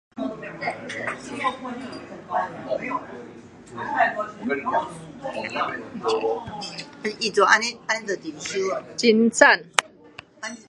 [7.21, 7.39] 真
[9.29, 9.29] 讚